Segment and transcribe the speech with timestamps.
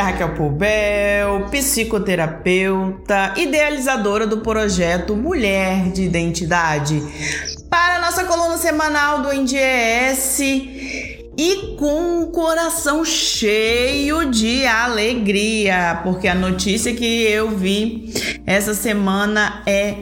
[0.00, 7.02] é Raquel Poubel, psicoterapeuta, idealizadora do projeto Mulher de Identidade.
[7.68, 16.26] Para a nossa coluna semanal do NDES e com o coração cheio de alegria, porque
[16.26, 18.14] a notícia que eu vi
[18.46, 19.96] essa semana é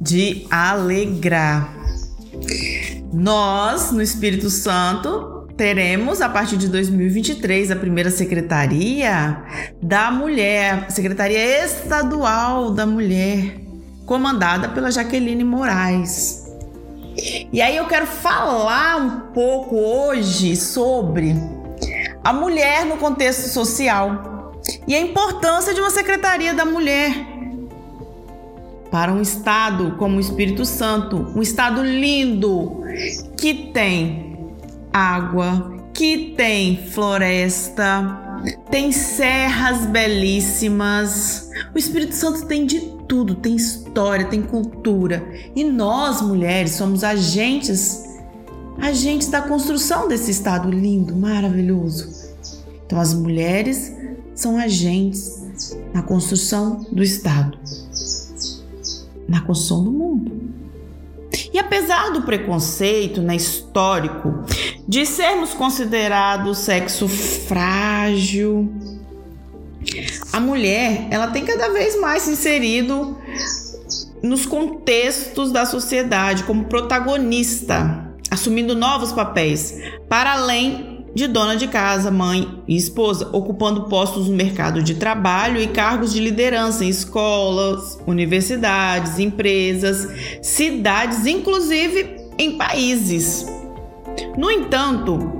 [0.00, 1.72] de alegrar.
[3.12, 9.42] Nós, no Espírito Santo, teremos a partir de 2023 a primeira secretaria
[9.82, 13.56] da mulher, Secretaria Estadual da Mulher,
[14.04, 16.44] comandada pela Jaqueline Moraes.
[17.50, 21.34] E aí eu quero falar um pouco hoje sobre
[22.22, 24.52] a mulher no contexto social
[24.86, 27.14] e a importância de uma secretaria da mulher
[28.90, 32.82] para um estado como o Espírito Santo, um estado lindo
[33.36, 34.25] que tem
[34.96, 38.40] água, que tem floresta,
[38.70, 41.50] tem serras belíssimas.
[41.74, 45.22] O Espírito Santo tem de tudo, tem história, tem cultura.
[45.54, 48.04] E nós, mulheres, somos agentes
[48.78, 52.34] agentes da construção desse estado lindo, maravilhoso.
[52.86, 53.94] Então as mulheres
[54.34, 55.42] são agentes
[55.94, 57.58] na construção do estado,
[59.26, 60.46] na construção do mundo.
[61.52, 64.44] E apesar do preconceito né, histórico
[64.88, 68.72] de sermos considerados sexo frágil,
[70.32, 73.18] a mulher ela tem cada vez mais se inserido
[74.22, 82.10] nos contextos da sociedade como protagonista, assumindo novos papéis, para além de dona de casa,
[82.10, 87.98] mãe e esposa, ocupando postos no mercado de trabalho e cargos de liderança em escolas,
[88.06, 90.06] universidades, empresas,
[90.42, 93.55] cidades, inclusive em países.
[94.36, 95.38] No entanto,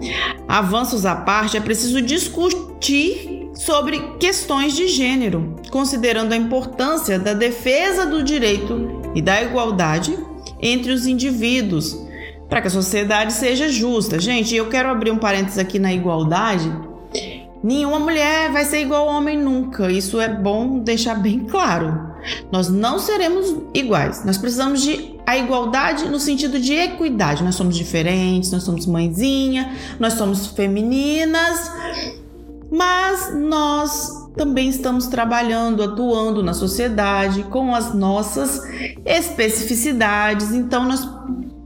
[0.49, 8.07] avanços à parte, é preciso discutir sobre questões de gênero, considerando a importância da defesa
[8.07, 10.17] do direito e da igualdade
[10.61, 12.07] entre os indivíduos
[12.49, 14.19] para que a sociedade seja justa.
[14.19, 16.71] Gente, eu quero abrir um parênteses aqui na igualdade.
[17.63, 19.91] Nenhuma mulher vai ser igual ao homem nunca.
[19.91, 22.13] Isso é bom deixar bem claro.
[22.53, 24.25] Nós não seremos iguais.
[24.25, 27.43] Nós precisamos de a igualdade no sentido de equidade.
[27.43, 31.71] Nós somos diferentes, nós somos mãezinha, nós somos femininas,
[32.71, 38.63] mas nós também estamos trabalhando, atuando na sociedade com as nossas
[39.05, 40.53] especificidades.
[40.53, 41.09] Então nós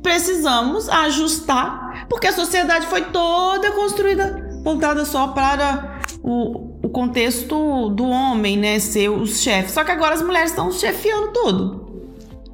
[0.03, 8.05] precisamos ajustar, porque a sociedade foi toda construída voltada só para o, o contexto do
[8.05, 9.73] homem, né, ser os chefes.
[9.73, 11.80] Só que agora as mulheres estão chefiando tudo.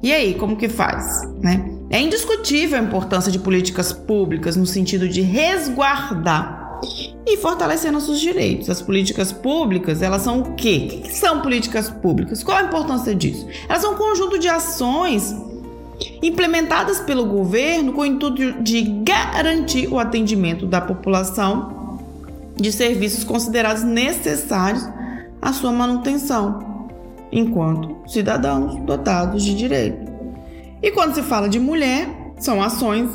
[0.01, 1.71] E aí, como que faz, né?
[1.89, 6.79] É indiscutível a importância de políticas públicas no sentido de resguardar
[7.25, 8.69] e fortalecer nossos direitos.
[8.69, 10.99] As políticas públicas, elas são o quê?
[10.99, 12.43] O que são políticas públicas?
[12.43, 13.47] Qual a importância disso?
[13.67, 15.35] Elas são um conjunto de ações
[16.21, 21.99] implementadas pelo governo com o intuito de garantir o atendimento da população
[22.55, 24.87] de serviços considerados necessários
[25.41, 26.66] à sua manutenção,
[27.31, 30.11] enquanto cidadãos dotados de direito.
[30.81, 32.07] E quando se fala de mulher,
[32.37, 33.09] são ações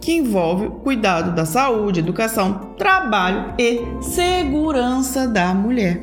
[0.00, 6.00] que envolvem cuidado da saúde, educação, trabalho e segurança da mulher.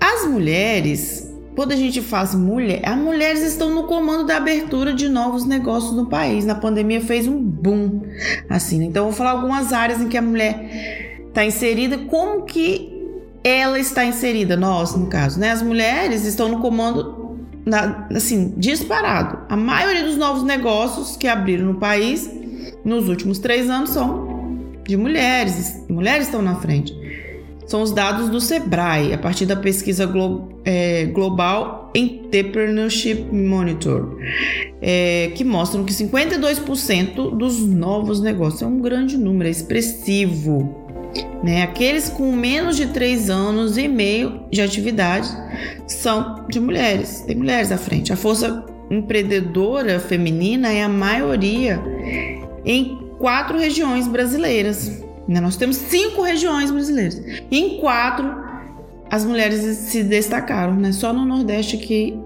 [0.00, 1.28] As mulheres
[1.58, 5.92] quando a gente faz mulher, as mulheres estão no comando da abertura de novos negócios
[5.92, 6.44] no país.
[6.44, 8.02] Na pandemia fez um boom,
[8.48, 8.78] assim.
[8.78, 8.84] Né?
[8.84, 12.97] Então vou falar algumas áreas em que a mulher está inserida, como que
[13.48, 15.50] ela está inserida, nós no caso, né?
[15.50, 19.40] As mulheres estão no comando, na, assim, disparado.
[19.48, 22.30] A maioria dos novos negócios que abriram no país
[22.84, 24.56] nos últimos três anos são
[24.86, 25.84] de mulheres.
[25.88, 26.94] Mulheres estão na frente
[27.68, 34.18] são os dados do Sebrae, a partir da pesquisa Glo é, Global Entrepreneurship Monitor,
[34.80, 40.87] é, que mostram que 52% dos novos negócios é um grande número, é expressivo.
[41.42, 41.62] Né?
[41.62, 45.28] Aqueles com menos de 3 anos e meio de atividade
[45.86, 48.12] são de mulheres, tem mulheres à frente.
[48.12, 51.80] A força empreendedora feminina é a maioria
[52.64, 55.02] em quatro regiões brasileiras.
[55.26, 55.40] Né?
[55.40, 57.20] Nós temos cinco regiões brasileiras.
[57.50, 58.34] Em quatro,
[59.10, 60.74] as mulheres se destacaram.
[60.74, 60.92] Né?
[60.92, 62.18] Só no Nordeste que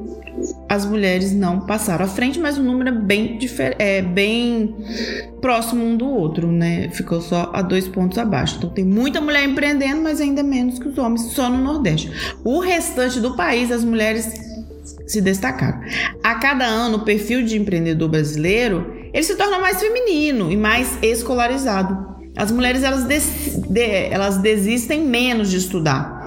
[0.69, 3.39] as mulheres não passaram à frente, mas o número é bem,
[3.79, 4.75] é bem
[5.41, 6.89] próximo um do outro, né?
[6.91, 8.57] Ficou só a dois pontos abaixo.
[8.59, 12.11] Então tem muita mulher empreendendo, mas ainda menos que os homens, só no Nordeste.
[12.45, 14.33] O restante do país, as mulheres
[15.07, 15.81] se destacaram.
[16.23, 20.99] A cada ano, o perfil de empreendedor brasileiro ele se torna mais feminino e mais
[21.03, 22.13] escolarizado.
[22.35, 26.22] as mulheres elas, des, de, elas desistem menos de estudar.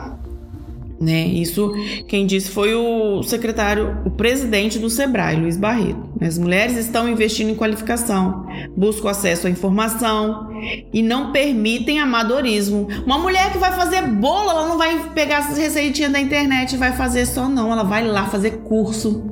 [0.99, 1.27] Né?
[1.27, 1.73] Isso
[2.07, 6.09] quem disse foi o secretário, o presidente do Sebrae, Luiz Barreto.
[6.21, 10.49] As mulheres estão investindo em qualificação, buscam acesso à informação
[10.93, 12.87] e não permitem amadorismo.
[13.05, 16.77] Uma mulher que vai fazer bolo, ela não vai pegar essas receitinhas da internet e
[16.77, 19.23] vai fazer só não, ela vai lá fazer curso.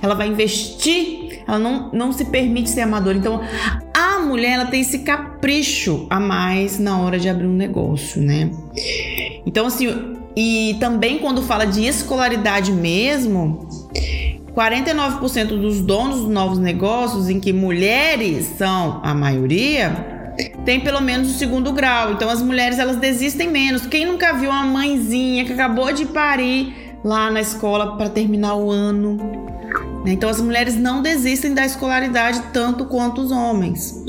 [0.00, 3.16] Ela vai investir, ela não, não se permite ser amadora.
[3.16, 3.40] Então,
[3.92, 8.50] a mulher ela tem esse capricho a mais na hora de abrir um negócio, né?
[9.44, 13.68] Então, assim, e também quando fala de escolaridade mesmo,
[14.54, 20.32] 49% dos donos dos novos negócios, em que mulheres são a maioria,
[20.64, 22.12] tem pelo menos o segundo grau.
[22.12, 23.86] Então as mulheres elas desistem menos.
[23.86, 28.70] Quem nunca viu uma mãezinha que acabou de parir lá na escola para terminar o
[28.70, 29.16] ano?
[30.04, 30.12] Né?
[30.12, 34.02] Então as mulheres não desistem da escolaridade tanto quanto os homens.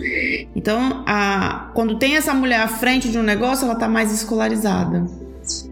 [0.56, 5.06] Então, a, quando tem essa mulher à frente de um negócio, ela está mais escolarizada.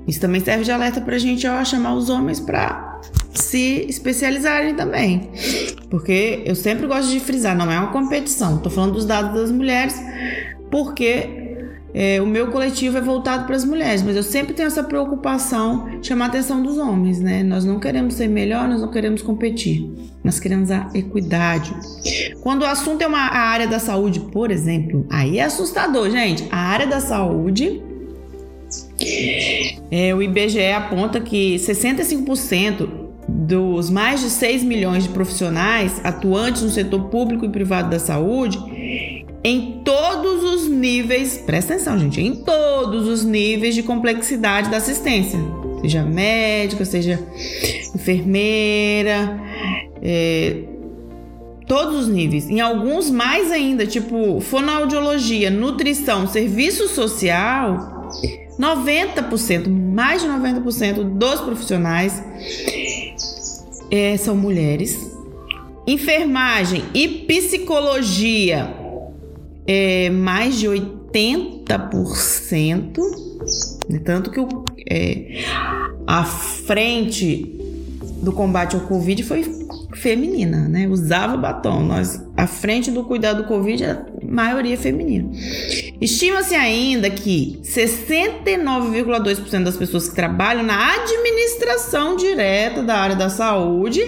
[0.08, 3.02] Isso também serve de alerta para a gente ó, chamar os homens para
[3.34, 5.30] se especializarem também.
[5.90, 8.58] Porque eu sempre gosto de frisar, não é uma competição.
[8.58, 9.96] Estou falando dos dados das mulheres,
[10.70, 11.44] porque
[11.94, 16.00] é, o meu coletivo é voltado para as mulheres, mas eu sempre tenho essa preocupação
[16.00, 17.44] de chamar a atenção dos homens, né?
[17.44, 19.88] Nós não queremos ser melhor, nós não queremos competir,
[20.24, 21.72] nós queremos a equidade.
[22.42, 26.48] Quando o assunto é uma, a área da saúde, por exemplo, aí é assustador, gente.
[26.50, 27.84] A área da saúde
[29.92, 36.70] é, o IBGE aponta que 65% dos mais de 6 milhões de profissionais atuantes no
[36.70, 38.60] setor público e privado da saúde,
[39.44, 45.40] em todos os níveis, presta atenção, gente, em todos os níveis de complexidade da assistência,
[45.82, 47.20] seja médica, seja
[47.94, 49.40] enfermeira,
[50.02, 50.64] é,
[51.68, 58.12] todos os níveis, em alguns mais ainda, tipo fonoaudiologia, nutrição, serviço social
[58.60, 62.24] 90%, mais de 90% dos profissionais
[63.92, 65.12] é, são mulheres.
[65.86, 68.74] Enfermagem e psicologia,
[69.68, 72.98] é, mais de 80%.
[73.90, 74.00] Né?
[74.00, 74.48] Tanto que o,
[74.90, 75.44] é,
[76.08, 77.60] a frente
[78.22, 79.44] do combate ao Covid foi
[79.96, 80.88] feminina, né?
[80.88, 81.84] Usava batom.
[81.84, 85.30] Nós, a frente do cuidado do Covid, a maioria feminina.
[86.02, 94.02] Estima-se ainda que 69,2% das pessoas que trabalham na administração direta da área da saúde,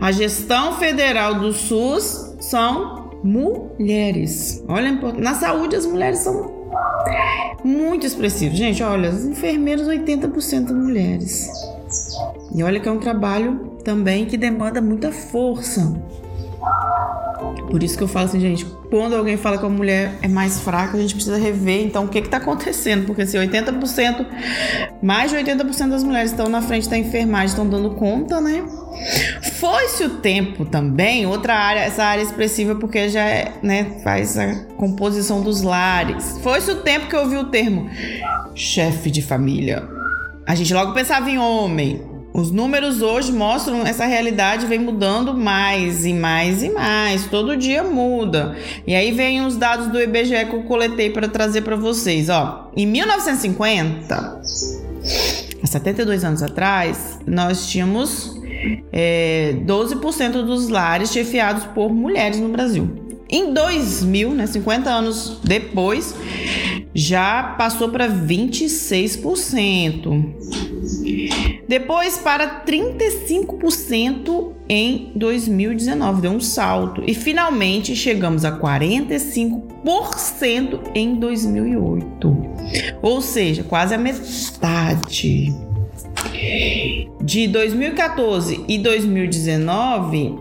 [0.00, 4.62] a gestão federal do SUS, são mulheres.
[4.68, 6.58] Olha, na saúde as mulheres são
[7.64, 8.58] muito expressivas.
[8.58, 11.48] Gente, olha, os enfermeiros 80% mulheres.
[12.54, 15.94] E olha que é um trabalho também que demanda muita força.
[17.70, 20.60] Por isso que eu falo assim, gente, quando alguém fala que a mulher é mais
[20.60, 24.26] fraca, a gente precisa rever então o que está acontecendo, porque se 80%,
[25.02, 28.64] mais de 80% das mulheres estão na frente da enfermagem, estão dando conta, né?
[29.58, 34.64] Foi-se o tempo também, outra área, essa área expressiva, porque já é, né, faz a
[34.76, 36.38] composição dos lares.
[36.42, 37.90] Foi-se o tempo que eu ouvi o termo
[38.54, 39.86] chefe de família.
[40.46, 42.02] A gente logo pensava em homem,
[42.38, 47.82] os números hoje mostram essa realidade vem mudando mais e mais e mais, todo dia
[47.82, 48.56] muda.
[48.86, 52.70] E aí vem os dados do IBGE que eu coletei para trazer para vocês, ó.
[52.76, 58.40] Em 1950, há 72 anos atrás, nós tínhamos
[58.92, 62.88] é, 12% dos lares chefiados por mulheres no Brasil.
[63.28, 66.14] Em 2000, né, 50 anos depois,
[66.98, 70.34] já passou para 26%.
[71.68, 77.04] Depois para 35% em 2019, deu um salto.
[77.06, 82.36] E finalmente chegamos a 45% em 2008.
[83.00, 85.54] Ou seja, quase a metade.
[87.20, 90.34] De 2014 e 2019,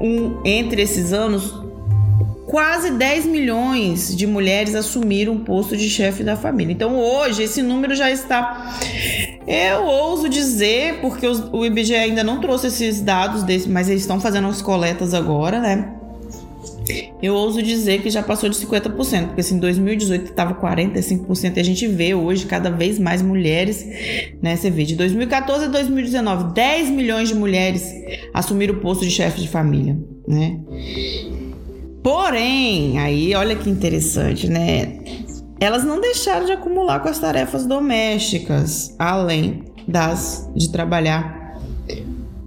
[0.00, 1.61] um, entre esses anos,
[2.52, 6.70] quase 10 milhões de mulheres assumiram o posto de chefe da família.
[6.70, 8.78] Então hoje esse número já está.
[9.46, 14.20] Eu ouso dizer, porque o IBGE ainda não trouxe esses dados, desse, mas eles estão
[14.20, 15.94] fazendo as coletas agora, né?
[17.22, 21.60] Eu ouso dizer que já passou de 50%, porque assim, em 2018 estava 45% e
[21.60, 23.82] a gente vê hoje cada vez mais mulheres,
[24.42, 24.56] né?
[24.56, 27.90] Você vê de 2014 a 2019, 10 milhões de mulheres
[28.34, 29.96] assumiram o posto de chefe de família,
[30.28, 30.60] né?
[32.02, 34.98] Porém, aí olha que interessante, né?
[35.60, 41.56] Elas não deixaram de acumular com as tarefas domésticas, além das de trabalhar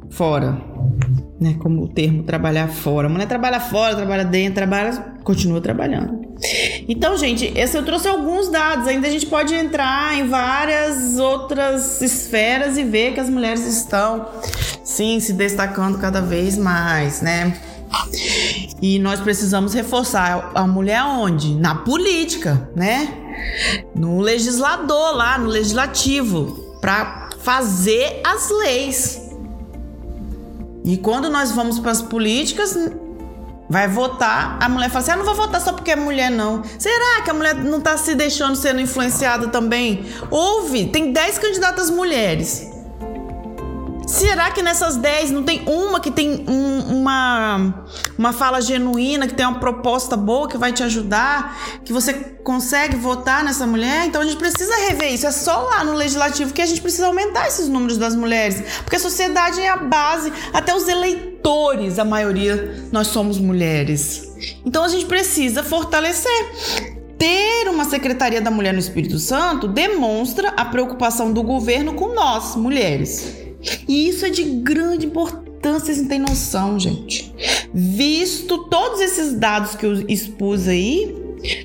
[0.10, 0.62] fora,
[1.40, 1.56] né?
[1.60, 3.08] Como o termo trabalhar fora.
[3.08, 4.92] A mulher trabalha fora, trabalha dentro, trabalha,
[5.24, 6.26] continua trabalhando.
[6.88, 8.88] Então, gente, eu trouxe alguns dados.
[8.88, 14.28] Ainda a gente pode entrar em várias outras esferas e ver que as mulheres estão,
[14.84, 17.58] sim, se destacando cada vez mais, né?
[18.82, 21.56] E nós precisamos reforçar a mulher onde?
[21.56, 23.14] Na política, né?
[23.96, 29.22] No legislador lá, no legislativo, para fazer as leis.
[30.84, 32.78] E quando nós vamos para as políticas,
[33.70, 36.64] vai votar, a mulher fala assim: ah, não vou votar só porque é mulher, não.
[36.78, 40.06] Será que a mulher não está se deixando sendo influenciada também?
[40.30, 42.75] Houve, tem 10 candidatas mulheres.
[44.26, 47.86] Será que nessas 10 não tem uma que tem um, uma,
[48.18, 52.12] uma fala genuína, que tem uma proposta boa que vai te ajudar, que você
[52.44, 54.08] consegue votar nessa mulher?
[54.08, 55.28] Então a gente precisa rever isso.
[55.28, 58.96] É só lá no legislativo que a gente precisa aumentar esses números das mulheres, porque
[58.96, 64.34] a sociedade é a base, até os eleitores, a maioria, nós somos mulheres.
[64.66, 70.66] Então a gente precisa fortalecer ter uma Secretaria da Mulher no Espírito Santo demonstra a
[70.66, 73.45] preocupação do governo com nós, mulheres.
[73.88, 77.34] E isso é de grande importância, vocês não têm noção, gente.
[77.74, 81.16] Visto todos esses dados que eu expus aí,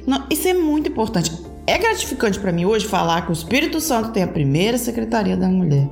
[0.07, 1.33] não, isso é muito importante.
[1.67, 5.49] É gratificante para mim hoje falar que o Espírito Santo tem a primeira Secretaria da
[5.49, 5.89] Mulher.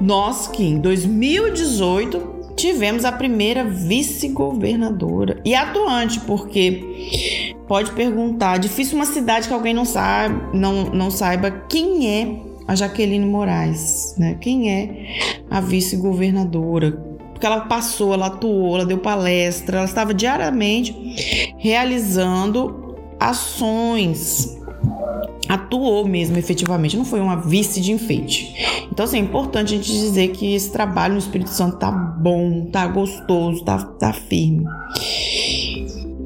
[0.00, 9.06] Nós que em 2018 tivemos a primeira vice-governadora e atuante, porque pode perguntar, difícil uma
[9.06, 14.36] cidade que alguém não sabe, não, não saiba quem é a Jaqueline Moraes, né?
[14.40, 15.06] Quem é
[15.50, 16.92] a vice-governadora?
[17.32, 24.56] Porque ela passou, ela atuou, ela deu palestra, ela estava diariamente realizando ações.
[25.48, 28.86] Atuou mesmo, efetivamente, não foi uma vice de enfeite.
[28.90, 32.66] Então, assim, é importante a gente dizer que esse trabalho no Espírito Santo tá bom,
[32.72, 34.64] tá gostoso, tá, tá firme.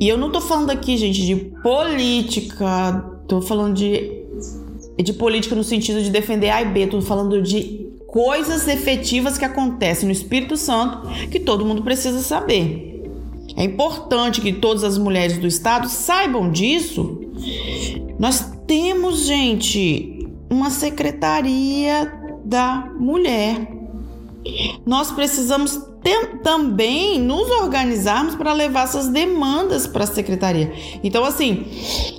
[0.01, 4.20] E eu não tô falando aqui, gente, de política, tô falando de
[5.03, 9.45] de política no sentido de defender A e B, estou falando de coisas efetivas que
[9.45, 12.91] acontecem no Espírito Santo que todo mundo precisa saber.
[13.57, 17.21] É importante que todas as mulheres do estado saibam disso.
[18.19, 22.13] Nós temos, gente, uma secretaria
[22.45, 23.69] da mulher.
[24.87, 25.90] Nós precisamos
[26.43, 30.73] também nos organizarmos para levar essas demandas para a secretaria.
[31.03, 31.67] Então, assim,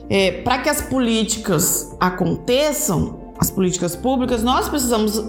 [0.09, 5.21] é, para que as políticas aconteçam, as políticas públicas, nós precisamos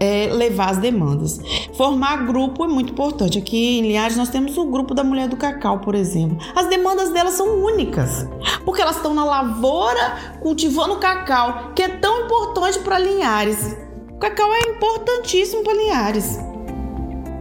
[0.00, 1.40] é, levar as demandas.
[1.76, 3.38] Formar grupo é muito importante.
[3.38, 6.38] Aqui em Linhares nós temos o grupo da Mulher do Cacau, por exemplo.
[6.56, 8.26] As demandas delas são únicas,
[8.64, 13.76] porque elas estão na lavoura cultivando cacau, que é tão importante para Linhares.
[14.10, 16.49] O cacau é importantíssimo para Linhares.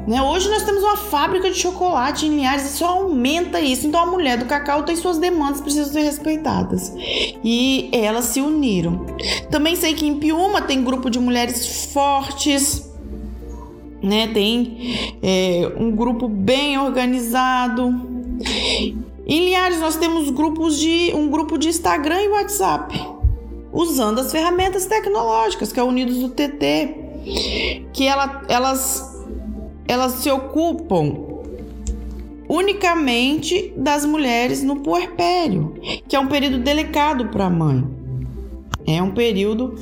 [0.09, 0.19] Né?
[0.23, 3.85] Hoje nós temos uma fábrica de chocolate em Linhares e só aumenta isso.
[3.85, 6.91] Então a mulher do cacau tem suas demandas, precisam ser respeitadas.
[7.43, 9.05] E elas se uniram.
[9.51, 12.89] Também sei que em Piuma tem grupo de mulheres fortes.
[14.01, 17.93] Né, tem é, um grupo bem organizado.
[19.27, 22.99] Em Linhares nós temos grupos de um grupo de Instagram e WhatsApp,
[23.71, 26.95] usando as ferramentas tecnológicas, que é Unidos do TT,
[27.91, 29.08] que ela, elas
[29.89, 31.15] elas se ocupam
[32.47, 35.73] unicamente das mulheres no puerpério,
[36.07, 37.83] que é um período delicado para a mãe.
[38.85, 39.73] É um período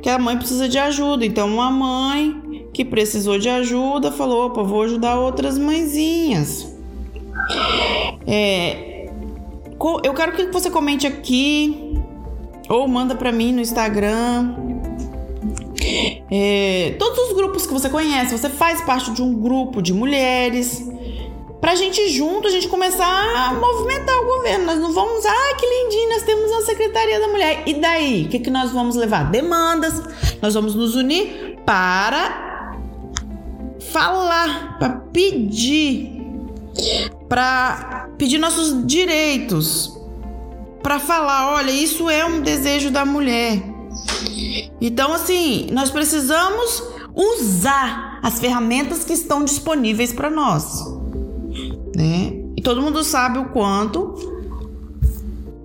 [0.00, 1.26] que a mãe precisa de ajuda.
[1.26, 6.72] Então, uma mãe que precisou de ajuda falou: opa, vou ajudar outras mãezinhas.
[8.28, 9.08] É,
[10.04, 11.98] eu quero que você comente aqui
[12.68, 14.69] ou manda para mim no Instagram
[16.30, 20.88] é, todos os grupos que você conhece, você faz parte de um grupo de mulheres.
[21.60, 24.64] Pra gente junto, a gente começar a movimentar o governo.
[24.64, 27.64] Nós não vamos, ah, que lindinho, nós temos a Secretaria da Mulher.
[27.66, 28.24] E daí?
[28.24, 29.30] O que, que nós vamos levar?
[29.30, 30.02] Demandas.
[30.40, 32.76] Nós vamos nos unir para
[33.92, 36.22] falar, para pedir,
[37.28, 39.98] para pedir nossos direitos,
[40.82, 43.62] para falar, olha, isso é um desejo da mulher.
[44.80, 46.82] Então, assim, nós precisamos
[47.14, 50.84] usar as ferramentas que estão disponíveis para nós,
[51.94, 52.32] né?
[52.56, 54.14] E todo mundo sabe o quanto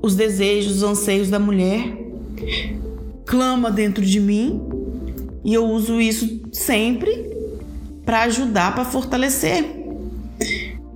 [0.01, 1.97] os desejos, os anseios da mulher
[3.25, 4.61] clama dentro de mim
[5.43, 7.35] e eu uso isso sempre
[8.05, 9.65] para ajudar, para fortalecer.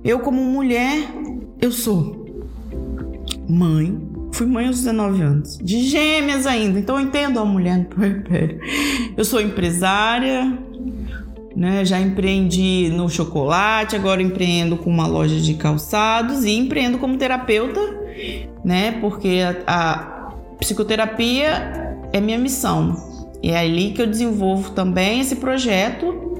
[0.04, 1.12] Eu como mulher,
[1.60, 2.26] eu sou
[3.48, 7.84] mãe, Fui mãe aos 19 anos, de gêmeas ainda, então eu entendo a mulher no
[7.86, 8.60] puerpério.
[9.16, 10.58] Eu sou empresária,
[11.54, 11.84] né?
[11.84, 18.00] Já empreendi no chocolate, agora empreendo com uma loja de calçados e empreendo como terapeuta
[18.64, 18.92] né?
[19.00, 22.96] Porque a, a psicoterapia é minha missão.
[23.42, 26.38] E é ali que eu desenvolvo também esse projeto,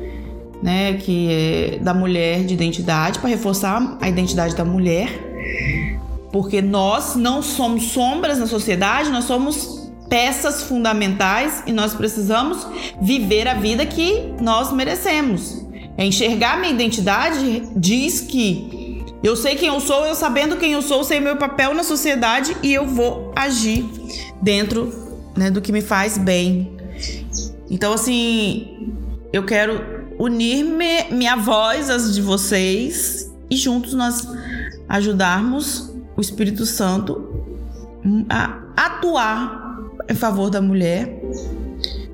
[0.62, 5.08] né, que é da mulher de identidade para reforçar a identidade da mulher.
[6.32, 12.66] Porque nós não somos sombras na sociedade, nós somos peças fundamentais e nós precisamos
[13.00, 15.64] viver a vida que nós merecemos.
[15.96, 20.82] É enxergar minha identidade diz que eu sei quem eu sou, eu sabendo quem eu
[20.82, 23.84] sou, sei meu papel na sociedade e eu vou agir
[24.40, 24.92] dentro
[25.36, 26.76] né, do que me faz bem.
[27.70, 28.94] Então, assim,
[29.32, 29.80] eu quero
[30.18, 34.26] unir -me, minha voz às de vocês e juntos nós
[34.88, 35.89] ajudarmos
[36.20, 37.28] o Espírito Santo
[38.28, 41.20] a atuar em favor da mulher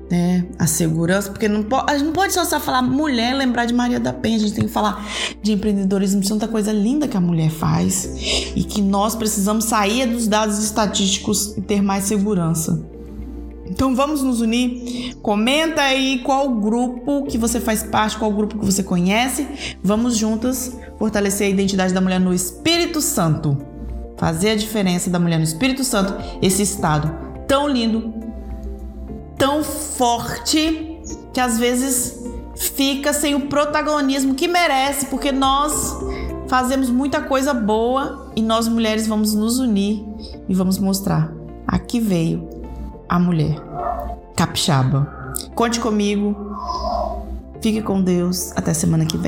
[0.09, 0.45] né?
[0.57, 3.73] A segurança, porque não pode, a gente não pode só, só falar mulher lembrar de
[3.73, 5.05] Maria da Penha, a gente tem que falar
[5.41, 10.07] de empreendedorismo, de tanta coisa linda que a mulher faz e que nós precisamos sair
[10.07, 12.81] dos dados estatísticos e ter mais segurança.
[13.69, 15.17] Então vamos nos unir.
[15.21, 19.45] Comenta aí qual grupo que você faz parte, qual grupo que você conhece.
[19.83, 23.57] Vamos juntas fortalecer a identidade da mulher no Espírito Santo.
[24.17, 27.11] Fazer a diferença da mulher no Espírito Santo, esse estado
[27.47, 28.13] tão lindo,
[29.37, 30.99] tão forte
[31.33, 32.23] que às vezes
[32.55, 35.95] fica sem o protagonismo que merece, porque nós
[36.47, 40.03] fazemos muita coisa boa e nós mulheres vamos nos unir
[40.49, 41.31] e vamos mostrar
[41.67, 42.47] aqui veio
[43.09, 43.55] a mulher
[44.35, 45.33] capixaba.
[45.53, 46.35] Conte comigo.
[47.61, 48.51] Fique com Deus.
[48.55, 49.26] Até semana que vem.